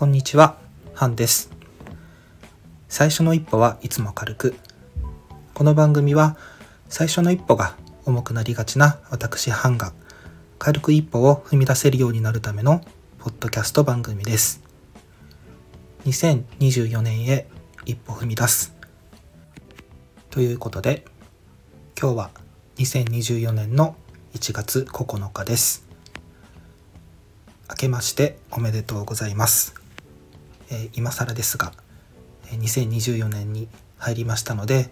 [0.00, 0.56] こんにちは、
[0.94, 1.50] ハンです。
[2.88, 4.54] 最初の一歩はいつも軽く。
[5.52, 6.38] この番組は
[6.88, 7.76] 最初の一歩が
[8.06, 9.92] 重くなりがちな私ハンが
[10.58, 12.80] 軽く一歩を踏み出せるようになるための
[13.18, 14.62] ポッドキャスト番組です。
[16.06, 17.46] 2024年へ
[17.84, 18.74] 一歩踏み出す。
[20.30, 21.04] ということで、
[22.00, 22.30] 今日は
[22.76, 23.96] 2024年の
[24.32, 25.86] 1月9日です。
[27.68, 29.79] 明けましておめでとうございます。
[30.92, 31.72] 今更ですが、
[32.50, 34.88] 2024年に入りましたので、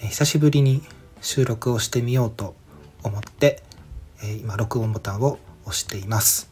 [0.00, 0.82] 久しぶりに
[1.20, 2.54] 収録をしてみようと
[3.02, 3.62] 思って、
[4.40, 6.50] 今録音ボタンを押しています。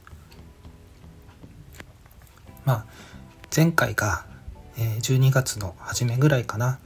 [2.64, 2.86] まあ
[3.54, 4.26] 前回が、
[4.78, 6.78] 12月の初めぐらいかな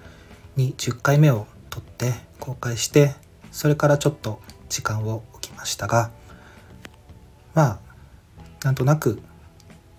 [0.57, 3.15] に10回目を撮って公開して
[3.51, 6.10] それからちょっと時間を置きましたが
[7.54, 7.79] まあ
[8.65, 9.21] なんとなく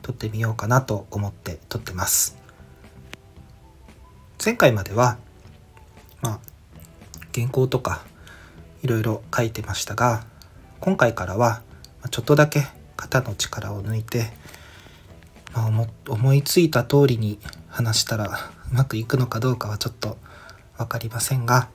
[0.03, 2.37] 撮ってみようかなと思って撮ってます。
[4.43, 5.17] 前回までは
[6.21, 6.39] まあ
[7.33, 8.03] 原稿とか
[8.83, 10.25] いろいろ書いてましたが
[10.81, 11.61] 今回からは
[12.11, 12.63] ちょっとだけ
[12.97, 14.33] 肩の力を抜いて、
[15.53, 20.17] まあ、思思いついた通りに話したらうまくいくのかどうかはちょっと
[20.77, 21.69] 分かりませんが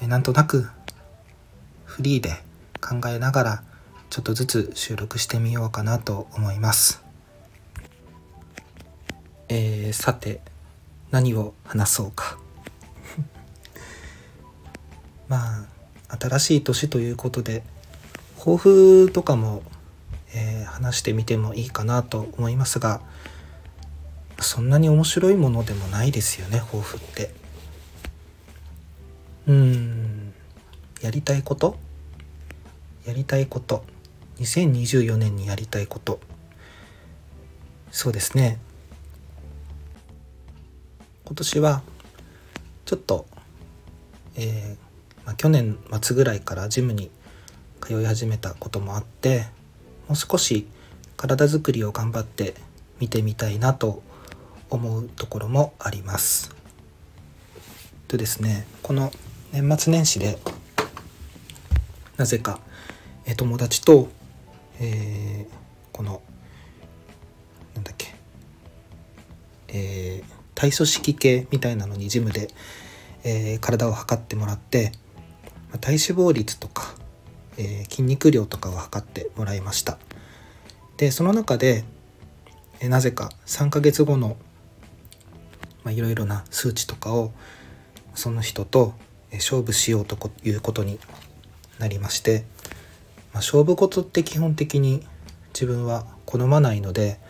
[0.00, 0.66] えなんとなく
[1.84, 2.30] フリーで
[2.80, 3.62] 考えながら
[4.10, 7.02] ちょっとずつ収録してみようかなと思います。
[9.48, 10.40] えー、さて
[11.10, 12.38] 何を話そうか。
[15.28, 15.66] ま
[16.08, 17.62] あ新しい年ということで
[18.38, 19.62] 抱負とかも、
[20.34, 23.00] えー話してみてもいいかなと思いますが
[24.40, 27.34] そんなに面白いものでもないですよね抱負って。
[29.46, 30.34] うん
[31.00, 31.78] やりたいこと？
[33.06, 33.84] やりたいこと
[34.38, 36.20] 2024年にやりたいこと
[37.90, 38.58] そうですね
[41.24, 41.82] 今年は
[42.84, 43.26] ちょっと、
[44.36, 47.10] えーまあ、去年末ぐらいからジムに
[47.80, 49.46] 通い始めたこともあって
[50.08, 50.68] もう少し
[51.16, 52.54] 体づくりを頑張って
[53.00, 54.02] 見てみたいなと
[54.70, 56.54] 思うところもあります。
[58.08, 59.10] とですねこの
[59.52, 60.38] 年末年始で
[62.16, 62.60] なぜか
[63.36, 64.08] 友達と、
[64.80, 65.56] えー
[65.92, 66.20] この
[67.74, 68.14] なんだっけ、
[69.68, 72.48] えー体組織系みたいなのにジムで、
[73.24, 74.92] えー体を測ってもらって、
[75.80, 76.94] 体脂肪率とか、
[77.58, 79.98] え筋肉量とかを測ってもらいました。
[80.96, 81.84] でその中で、
[82.80, 84.36] えなぜか3ヶ月後の
[85.86, 87.32] いろいろな数値とかを
[88.14, 88.94] その人と
[89.32, 90.98] 勝負しようということに
[91.78, 92.44] なりまして、
[93.36, 95.06] まあ、勝負事って基本的に
[95.52, 97.20] 自分は好まないので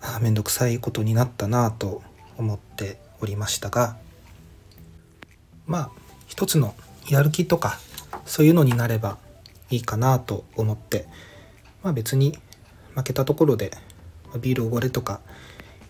[0.00, 2.02] あーめんどくさいことになったなぁと
[2.36, 3.96] 思っておりましたが
[5.64, 5.90] まあ
[6.26, 6.74] 一つの
[7.08, 7.78] やる気とか
[8.24, 9.16] そういうのになれば
[9.70, 11.06] いいかなと思って
[11.84, 12.36] まあ別に
[12.96, 13.70] 負けたところで
[14.40, 15.20] ビールおごれとか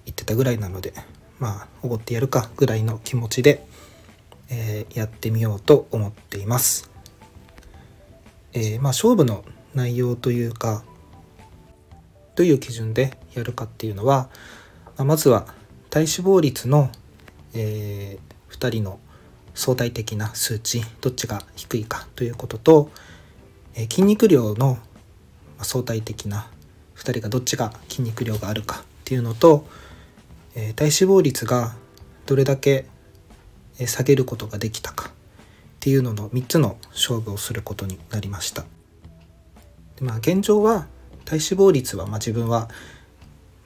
[0.05, 0.93] 言ってたぐらいなので
[1.39, 3.65] まあおごってやるかぐらいの気持ちで、
[4.51, 6.96] えーやってみようと思っています。
[8.57, 9.45] えーまあ勝負の
[9.75, 10.83] 内容というか
[12.37, 14.31] どういう基準でやるかっていうのは、
[14.97, 15.47] まあまずは
[15.91, 16.91] 体脂肪率の、
[17.55, 18.19] え
[18.51, 18.99] 2人の
[19.55, 22.91] 相対的な数値どっちが低いかということと、
[23.75, 24.79] えー筋肉量の
[25.59, 26.49] 相対的な
[26.97, 29.67] 2人がどっちが筋肉量があるかっていうのと、
[30.55, 31.75] えー体脂肪率が
[32.25, 32.87] どれだけ
[33.85, 35.16] 下げることができたか。
[35.87, 38.65] っていうのの3つの勝負をすることになりました。
[39.95, 40.89] でまあ現状は
[41.25, 42.69] 体脂肪率はま自分は、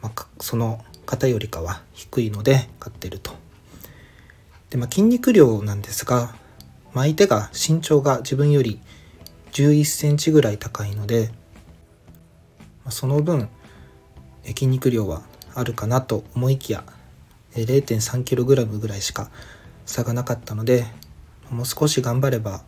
[0.02, 3.32] まあその方よりかは低いので勝ってると。
[4.68, 6.34] でまあ筋肉量なんですが、
[6.92, 8.82] まあ、相手が身長が自分より
[9.52, 11.30] 11センチぐらい高いので、
[12.84, 13.48] まその分
[14.44, 15.22] 筋肉量は
[15.54, 16.84] あるかなと思いきや
[17.54, 19.30] 0.3kg ぐらいしか
[19.86, 20.84] 差がなかったので
[21.50, 22.62] もう少し頑張れば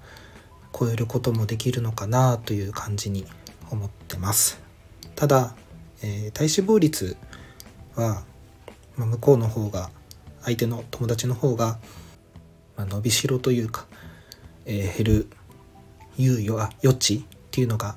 [0.78, 3.26] 超えることもできるのかなという感じに
[3.70, 4.60] 思ってます。
[5.14, 5.54] ただ、
[6.02, 7.16] えー体脂肪率
[7.94, 8.24] は、
[8.96, 9.90] まあ向こうの方が
[10.42, 11.78] 相手の友達の方が、
[12.76, 13.86] まあ伸びしろというか、
[14.66, 15.28] えー減る
[16.18, 17.96] 猶予あ余地っていうのが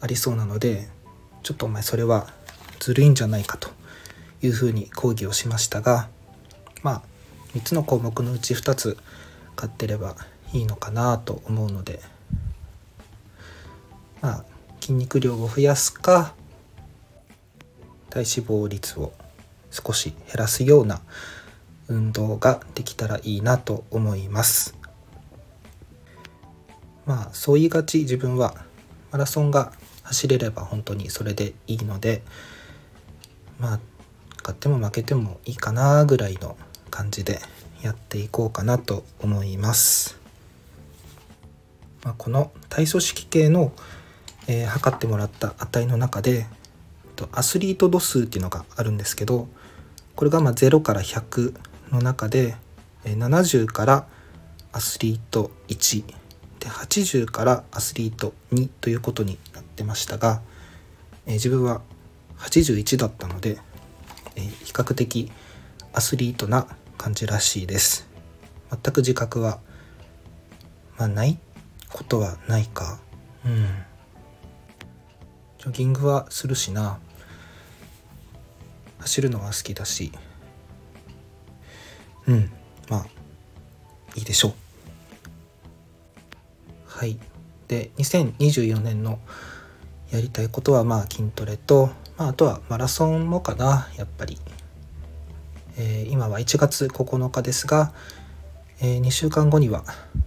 [0.00, 0.88] ありそうなので
[1.42, 2.28] ちょっとお前それは
[2.80, 3.70] ずるいんじゃないかと
[4.42, 6.08] いうふうに抗議をしましたが
[6.82, 7.02] まあ
[7.54, 8.96] 3つの項目のうち2つ
[9.62, 10.16] 買ってれば
[10.52, 12.00] いいのかなと思うので。
[14.20, 14.44] まあ
[14.80, 16.34] 筋肉量を増やすか
[18.10, 19.12] 体脂肪率を
[19.70, 21.00] 少し減らすような
[21.86, 24.74] 運動ができたらいいなと思います。
[27.06, 28.56] まあそう言いがち自分は
[29.12, 29.72] マラソンが
[30.02, 32.22] 走れれば本当にそれでいいので
[33.60, 33.80] まあ
[34.38, 36.56] 勝っても負けてもいいかなぐらいの
[36.90, 37.40] 感じで
[37.82, 40.18] やっていこうかなと思います。
[42.04, 43.72] まあ、この体組織系の、
[44.48, 46.46] えー、測ってもらった値の中で
[47.30, 49.46] アスリート度数っていうのがあるんですけど
[50.16, 51.54] これがまあ0から100
[51.92, 52.56] の中で
[53.04, 54.06] 70から
[54.72, 56.04] アスリート1
[56.58, 60.40] で80からアスリート2ということになってましたが、
[61.26, 61.82] え、自分は
[62.38, 63.58] 81だったので、
[64.36, 65.30] え、比較的
[65.92, 66.68] アスリートな
[67.02, 68.06] 感じらしいです。
[68.70, 69.58] 全く自覚は、
[70.96, 71.36] まあ、ない
[71.90, 73.00] ことはないか。
[73.44, 73.66] うん。
[75.58, 77.00] ジョギングはするしな。
[79.00, 80.12] 走るのは好きだし。
[82.28, 82.52] うん。
[82.88, 83.06] まあ
[84.14, 84.52] いいでしょう。
[86.86, 87.18] はい。
[87.66, 89.18] で2024年の
[90.12, 94.38] やりたいことはまあ筋トレと、まあ、あとはマラソンもかなやっぱり、
[95.76, 97.92] えー、今は1月9日ですが、
[98.80, 99.84] えー、2週間後には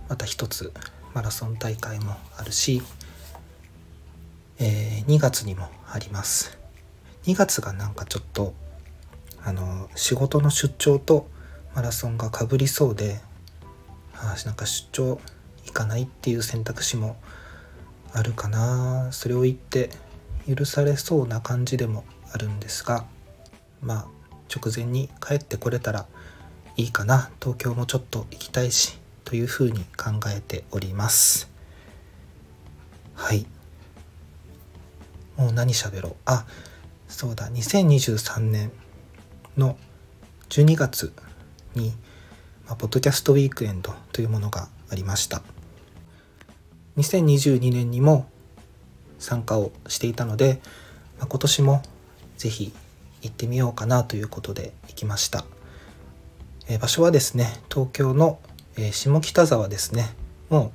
[0.10, 0.72] また一つ
[1.14, 2.82] マラソン大会もあるし、
[4.60, 6.58] えー、2月にもあります。
[7.24, 8.54] 2月がなんかちょっと
[9.44, 11.28] あの仕事の出張と
[11.74, 13.20] マラソンがかぶりそうで
[14.16, 15.20] あなんか出張
[15.66, 17.18] 行かないっていう選択肢も
[18.14, 19.10] あるかな。
[19.12, 19.90] それを言って
[20.48, 23.06] 許されそうな感じでもあるんですが
[23.82, 24.15] まあ
[24.54, 26.06] 直前に帰ってこれたら
[26.78, 31.50] いいかな東京もちょっと行きたいしというふうに考えております。
[33.16, 33.46] はい。
[35.38, 36.16] もう何喋ろう。
[36.26, 36.46] あ
[37.08, 37.50] そうだ。
[37.50, 38.72] 2023年
[39.58, 39.78] の
[40.50, 41.14] 12月
[41.76, 41.94] に、
[42.68, 45.42] まあ、ポッドキャストウィークエンドというものがありました。
[46.98, 48.30] 2022年にも
[49.18, 50.62] 参加をしていたので、
[51.20, 51.82] まあ、今年も
[52.38, 52.74] 是非
[53.26, 55.46] 行ってみようかなということで行きました、
[56.68, 58.40] え、場所はですね東京の
[58.78, 60.10] え、下北沢ですね。
[60.50, 60.74] も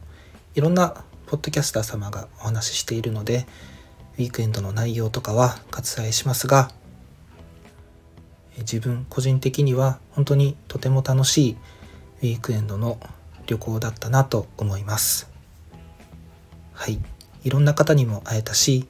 [0.55, 3.47] ういろんなポッドキャスター様がお話ししているので
[4.19, 6.71] ウィークエンドの内容とかは割愛しますが、
[8.59, 11.57] 自分個人的には本当にとても楽しい
[12.23, 12.99] ウィークエンドの
[13.47, 15.31] 旅行だったなと思います。
[16.73, 16.99] はい。
[17.45, 18.87] いろんな方にも会えたし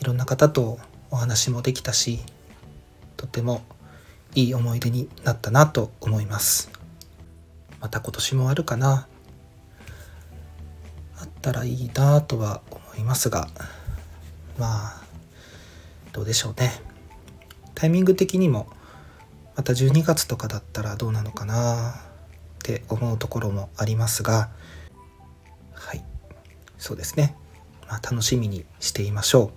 [0.00, 0.78] いろんな方と
[1.10, 2.20] お話もできたし
[3.24, 3.62] とても
[4.34, 6.70] いい思い出になったなと思います。
[7.80, 9.08] また今年もあるかな。
[11.16, 13.48] あったらいいなとは思いますが。
[14.58, 15.02] まあ
[16.12, 16.70] どうでしょうね。
[17.74, 18.66] タイミング的にも
[19.56, 21.94] また12月とかだったらどうなのかなっ
[22.62, 24.50] て思うところもありますが。
[25.72, 26.04] はい。
[26.76, 27.34] そうですね、
[27.88, 29.50] まあ、楽しみにしていましょう。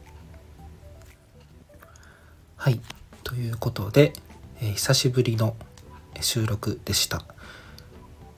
[2.55, 2.79] はい。
[3.27, 4.13] ということで、
[4.61, 5.57] えー、久しぶりの
[6.21, 7.25] 収録でした。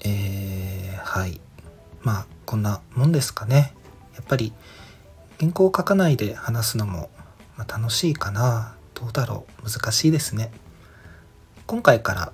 [0.03, 1.39] えー、はい。
[2.01, 3.75] まあこんなもんですかね。
[4.16, 4.52] やっぱり
[5.40, 7.11] 原稿を書かないで話すのも、
[7.56, 8.78] まあ、楽しいかな。
[8.95, 9.69] どうだろう。
[9.69, 10.49] 難しいですね。
[11.68, 12.33] 今回から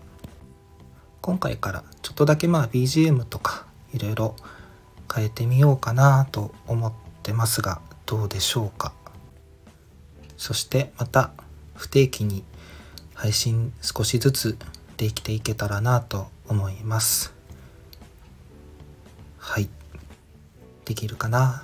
[1.19, 4.35] 今回からちょっとだけまあ BGM とかいろいろ
[5.13, 8.93] 変えてみようかなと思ってますがどうでしょうか。
[10.37, 11.31] そしてまた
[11.75, 12.43] 不定期に
[13.15, 14.57] 配信少しずつ
[14.97, 17.33] できていけたらなと思います。
[19.37, 19.67] はい。
[20.85, 21.63] できるかな？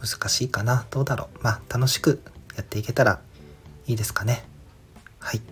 [0.00, 0.86] 難しいかな？
[0.90, 1.38] どうだろう？
[1.42, 2.22] まあ楽しく
[2.56, 3.20] やっていけたら
[3.86, 4.44] いいですかね。
[5.18, 5.42] はい。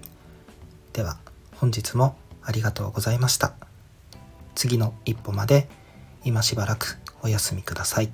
[0.92, 1.18] では
[1.56, 3.54] 本日もありがとうございました。
[4.54, 5.68] 次の一歩まで
[6.25, 8.12] 今しばらくお休みください。